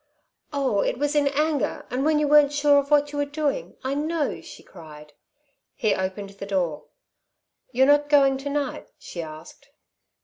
"Oh, 0.51 0.79
it 0.81 0.97
was 0.97 1.15
in 1.15 1.27
anger, 1.27 1.85
and 1.91 2.03
when 2.03 2.17
you 2.17 2.27
weren't 2.27 2.51
sure 2.51 2.79
of 2.79 2.89
what 2.89 3.11
you 3.11 3.19
were 3.19 3.23
doing, 3.25 3.77
I 3.83 3.93
know," 3.93 4.41
she 4.41 4.63
cried. 4.63 5.13
He 5.75 5.93
opened 5.93 6.31
the 6.31 6.47
door. 6.47 6.85
"You're 7.71 7.85
not 7.85 8.09
going 8.09 8.39
to 8.39 8.49
night?" 8.49 8.89
she 8.97 9.21
asked. 9.21 9.69